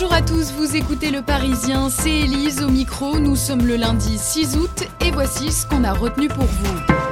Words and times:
Bonjour 0.00 0.14
à 0.14 0.22
tous, 0.22 0.52
vous 0.52 0.76
écoutez 0.76 1.10
Le 1.10 1.22
Parisien, 1.22 1.90
c'est 1.90 2.20
Élise 2.20 2.62
au 2.62 2.68
micro. 2.68 3.18
Nous 3.18 3.34
sommes 3.34 3.66
le 3.66 3.74
lundi 3.74 4.16
6 4.16 4.56
août 4.56 4.84
et 5.04 5.10
voici 5.10 5.50
ce 5.50 5.66
qu'on 5.66 5.82
a 5.82 5.92
retenu 5.92 6.28
pour 6.28 6.44
vous. 6.44 7.07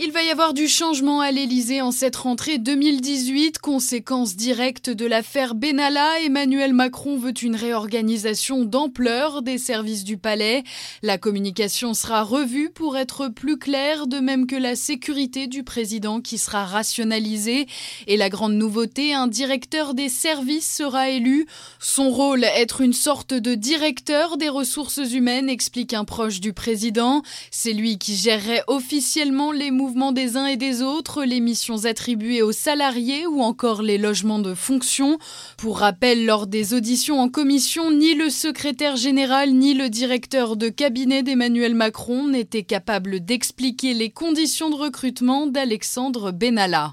Il 0.00 0.12
va 0.12 0.22
y 0.22 0.30
avoir 0.30 0.54
du 0.54 0.68
changement 0.68 1.20
à 1.20 1.32
l'Elysée 1.32 1.82
en 1.82 1.90
cette 1.90 2.14
rentrée 2.14 2.58
2018, 2.58 3.58
conséquence 3.58 4.36
directe 4.36 4.90
de 4.90 5.04
l'affaire 5.06 5.56
Benalla. 5.56 6.20
Emmanuel 6.20 6.72
Macron 6.72 7.18
veut 7.18 7.32
une 7.32 7.56
réorganisation 7.56 8.64
d'ampleur 8.64 9.42
des 9.42 9.58
services 9.58 10.04
du 10.04 10.16
palais. 10.16 10.62
La 11.02 11.18
communication 11.18 11.94
sera 11.94 12.22
revue 12.22 12.70
pour 12.70 12.96
être 12.96 13.26
plus 13.26 13.58
claire, 13.58 14.06
de 14.06 14.20
même 14.20 14.46
que 14.46 14.54
la 14.54 14.76
sécurité 14.76 15.48
du 15.48 15.64
président 15.64 16.20
qui 16.20 16.38
sera 16.38 16.64
rationalisée. 16.64 17.66
Et 18.06 18.16
la 18.16 18.28
grande 18.28 18.54
nouveauté, 18.54 19.14
un 19.14 19.26
directeur 19.26 19.94
des 19.94 20.08
services 20.08 20.76
sera 20.76 21.10
élu. 21.10 21.48
Son 21.80 22.10
rôle, 22.10 22.44
être 22.44 22.82
une 22.82 22.92
sorte 22.92 23.34
de 23.34 23.56
directeur 23.56 24.36
des 24.36 24.48
ressources 24.48 24.98
humaines, 25.12 25.48
explique 25.48 25.92
un 25.92 26.04
proche 26.04 26.38
du 26.38 26.52
président. 26.52 27.22
C'est 27.50 27.72
lui 27.72 27.98
qui 27.98 28.14
gérerait 28.14 28.62
officiellement 28.68 29.50
les 29.50 29.72
mouvements 29.72 29.87
des 30.12 30.36
uns 30.36 30.46
et 30.46 30.56
des 30.56 30.82
autres, 30.82 31.24
les 31.24 31.40
missions 31.40 31.84
attribuées 31.84 32.42
aux 32.42 32.52
salariés 32.52 33.26
ou 33.26 33.40
encore 33.40 33.82
les 33.82 33.98
logements 33.98 34.38
de 34.38 34.54
fonction. 34.54 35.18
Pour 35.56 35.78
rappel, 35.78 36.26
lors 36.26 36.46
des 36.46 36.74
auditions 36.74 37.20
en 37.20 37.28
commission, 37.28 37.90
ni 37.90 38.14
le 38.14 38.28
secrétaire 38.28 38.96
général 38.96 39.52
ni 39.52 39.74
le 39.74 39.88
directeur 39.88 40.56
de 40.56 40.68
cabinet 40.68 41.22
d'Emmanuel 41.22 41.74
Macron 41.74 42.28
n'étaient 42.28 42.62
capables 42.62 43.20
d'expliquer 43.20 43.94
les 43.94 44.10
conditions 44.10 44.70
de 44.70 44.76
recrutement 44.76 45.46
d'Alexandre 45.46 46.32
Benalla. 46.32 46.92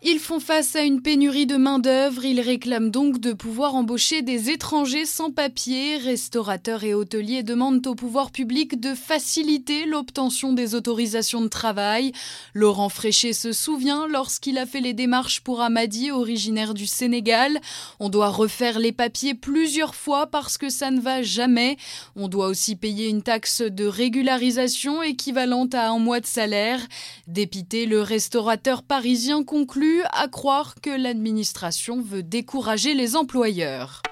Ils 0.00 0.20
font 0.20 0.38
face 0.38 0.76
à 0.76 0.82
une 0.82 1.02
pénurie 1.02 1.46
de 1.46 1.56
main-d'œuvre. 1.56 2.24
Ils 2.24 2.40
réclament 2.40 2.92
donc 2.92 3.18
de 3.18 3.32
pouvoir 3.32 3.74
embaucher 3.74 4.22
des 4.22 4.48
étrangers 4.48 5.04
sans 5.04 5.32
papier. 5.32 5.96
Restaurateurs 5.96 6.84
et 6.84 6.94
hôteliers 6.94 7.42
demandent 7.42 7.84
au 7.84 7.96
pouvoir 7.96 8.30
public 8.30 8.78
de 8.78 8.94
faciliter 8.94 9.86
l'obtention 9.86 10.52
des 10.52 10.76
autorisations 10.76 11.40
de 11.40 11.48
travail. 11.48 12.12
Laurent 12.54 12.90
Fréchet 12.90 13.32
se 13.32 13.50
souvient 13.50 14.06
lorsqu'il 14.06 14.58
a 14.58 14.66
fait 14.66 14.80
les 14.80 14.94
démarches 14.94 15.40
pour 15.40 15.62
Amadi, 15.62 16.12
originaire 16.12 16.74
du 16.74 16.86
Sénégal. 16.86 17.58
On 17.98 18.08
doit 18.08 18.28
refaire 18.28 18.78
les 18.78 18.92
papiers 18.92 19.34
plusieurs 19.34 19.96
fois 19.96 20.28
parce 20.28 20.58
que 20.58 20.68
ça 20.68 20.92
ne 20.92 21.00
va 21.00 21.22
jamais. 21.22 21.76
On 22.14 22.28
doit 22.28 22.46
aussi 22.46 22.76
payer 22.76 23.08
une 23.08 23.22
taxe 23.22 23.62
de 23.62 23.86
régularisation 23.86 25.02
équivalente 25.02 25.74
à 25.74 25.88
un 25.88 25.98
mois 25.98 26.20
de 26.20 26.26
salaire. 26.26 26.86
Dépité, 27.26 27.84
le 27.84 28.00
restaurateur 28.00 28.84
parisien 28.84 29.42
conclut 29.42 29.87
à 30.12 30.28
croire 30.28 30.74
que 30.82 30.90
l'administration 30.90 32.00
veut 32.00 32.22
décourager 32.22 32.94
les 32.94 33.16
employeurs 33.16 34.02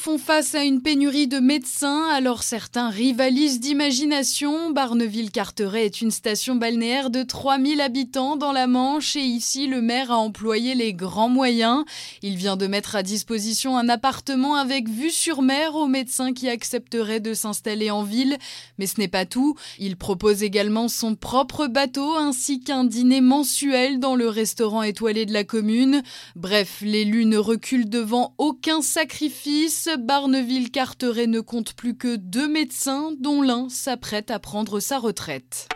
font 0.00 0.16
face 0.16 0.54
à 0.54 0.64
une 0.64 0.80
pénurie 0.80 1.28
de 1.28 1.40
médecins, 1.40 2.08
alors 2.08 2.42
certains 2.42 2.88
rivalisent 2.88 3.60
d'imagination. 3.60 4.70
Barneville-Carteret 4.70 5.84
est 5.84 6.00
une 6.00 6.10
station 6.10 6.56
balnéaire 6.56 7.10
de 7.10 7.22
3000 7.22 7.82
habitants 7.82 8.36
dans 8.36 8.52
la 8.52 8.66
Manche 8.66 9.14
et 9.16 9.20
ici 9.20 9.66
le 9.66 9.82
maire 9.82 10.10
a 10.10 10.16
employé 10.16 10.74
les 10.74 10.94
grands 10.94 11.28
moyens. 11.28 11.84
Il 12.22 12.36
vient 12.36 12.56
de 12.56 12.66
mettre 12.66 12.96
à 12.96 13.02
disposition 13.02 13.76
un 13.76 13.90
appartement 13.90 14.54
avec 14.54 14.88
vue 14.88 15.10
sur 15.10 15.42
mer 15.42 15.74
aux 15.74 15.86
médecins 15.86 16.32
qui 16.32 16.48
accepteraient 16.48 17.20
de 17.20 17.34
s'installer 17.34 17.90
en 17.90 18.02
ville. 18.02 18.38
Mais 18.78 18.86
ce 18.86 18.98
n'est 18.98 19.06
pas 19.06 19.26
tout. 19.26 19.54
Il 19.78 19.98
propose 19.98 20.42
également 20.42 20.88
son 20.88 21.14
propre 21.14 21.66
bateau 21.66 22.16
ainsi 22.16 22.60
qu'un 22.60 22.84
dîner 22.84 23.20
mensuel 23.20 24.00
dans 24.00 24.14
le 24.14 24.30
restaurant 24.30 24.82
étoilé 24.82 25.26
de 25.26 25.34
la 25.34 25.44
commune. 25.44 26.02
Bref, 26.36 26.78
l'élu 26.80 27.26
ne 27.26 27.36
recule 27.36 27.90
devant 27.90 28.34
aucun 28.38 28.80
sacrifice. 28.80 29.59
Barneville-Carteret 29.98 31.26
ne 31.26 31.40
compte 31.40 31.74
plus 31.74 31.96
que 31.96 32.16
deux 32.16 32.48
médecins, 32.48 33.12
dont 33.18 33.42
l'un 33.42 33.68
s'apprête 33.68 34.30
à 34.30 34.38
prendre 34.38 34.80
sa 34.80 34.98
retraite. 34.98 35.68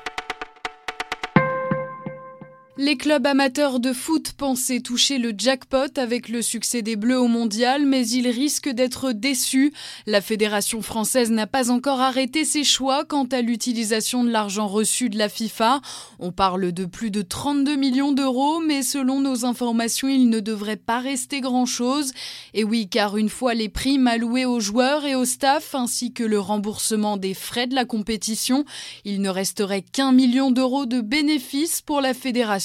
Les 2.77 2.97
clubs 2.97 3.25
amateurs 3.25 3.79
de 3.79 3.93
foot 3.93 4.33
pensaient 4.33 4.81
toucher 4.81 5.19
le 5.19 5.33
jackpot 5.39 5.97
avec 5.97 6.29
le 6.29 6.43
succès 6.43 6.83
des 6.83 6.97
Bleus 6.97 7.21
au 7.21 7.29
mondial, 7.29 7.87
mais 7.87 8.05
ils 8.09 8.27
risquent 8.27 8.71
d'être 8.71 9.13
déçus. 9.13 9.73
La 10.09 10.21
Fédération 10.21 10.83
française 10.83 11.31
n'a 11.31 11.47
pas 11.47 11.71
encore 11.71 12.01
arrêté 12.01 12.45
ses 12.45 12.65
choix 12.65 13.05
quant 13.05 13.27
à 13.27 13.43
l'utilisation 13.43 14.25
de 14.25 14.31
l'argent 14.31 14.67
reçu 14.67 15.09
de 15.09 15.17
la 15.17 15.29
FIFA. 15.29 15.83
On 16.19 16.33
parle 16.33 16.73
de 16.73 16.85
plus 16.85 17.13
de 17.13 17.23
32 17.23 17.77
millions 17.77 18.11
d'euros, 18.11 18.59
mais 18.59 18.83
selon 18.83 19.21
nos 19.21 19.45
informations, 19.45 20.09
il 20.09 20.29
ne 20.29 20.41
devrait 20.41 20.75
pas 20.75 20.99
rester 20.99 21.41
grand-chose. 21.41 22.11
Et 22.55 22.65
oui, 22.65 22.89
car 22.89 23.17
une 23.17 23.29
fois 23.29 23.55
les 23.55 23.69
primes 23.69 24.09
allouées 24.09 24.47
aux 24.47 24.59
joueurs 24.59 25.07
et 25.07 25.15
au 25.15 25.25
staff, 25.25 25.77
ainsi 25.77 26.13
que 26.13 26.25
le 26.25 26.41
remboursement 26.41 27.19
des 27.19 27.35
frais 27.35 27.69
de 27.69 27.77
la 27.77 27.85
compétition, 27.85 28.65
il 29.05 29.23
ne 29.23 29.29
resterait 29.31 29.83
qu'un 29.83 30.11
million 30.11 30.51
d'euros 30.51 30.87
de 30.87 31.01
bénéfices 31.01 31.81
pour 31.81 32.01
la 32.01 32.15
Fédération 32.15 32.64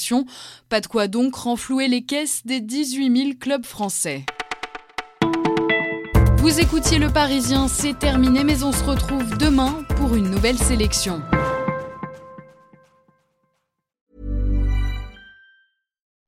pas 0.68 0.80
de 0.80 0.86
quoi 0.86 1.08
donc 1.08 1.34
renflouer 1.34 1.88
les 1.88 2.02
caisses 2.02 2.44
des 2.44 2.60
18 2.60 3.16
000 3.16 3.30
clubs 3.38 3.64
français. 3.64 4.24
Vous 6.38 6.58
écoutiez 6.58 6.98
Le 6.98 7.10
Parisien, 7.10 7.68
c'est 7.68 7.98
terminé, 7.98 8.44
mais 8.44 8.62
on 8.62 8.72
se 8.72 8.82
retrouve 8.82 9.36
demain 9.36 9.84
pour 9.96 10.14
une 10.14 10.30
nouvelle 10.30 10.58
sélection. 10.58 11.20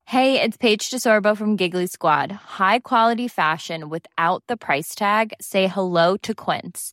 Hey, 0.07 0.39
it's 0.39 0.59
Paige 0.59 0.91
DeSorbo 0.91 1.35
from 1.35 1.57
Giggly 1.57 1.87
Squad. 1.87 2.31
High 2.31 2.81
quality 2.81 3.29
fashion 3.29 3.89
without 3.89 4.45
the 4.47 4.59
price 4.59 4.95
tag. 4.95 5.33
Say 5.41 5.69
hello 5.69 6.19
to 6.19 6.35
Quince. 6.35 6.93